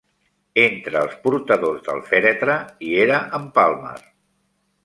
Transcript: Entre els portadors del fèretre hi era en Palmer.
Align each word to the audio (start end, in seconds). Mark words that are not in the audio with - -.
Entre 0.61 0.97
els 1.05 1.13
portadors 1.27 1.85
del 1.89 2.01
fèretre 2.09 2.57
hi 2.89 2.93
era 3.05 3.23
en 3.41 3.47
Palmer. 3.59 3.97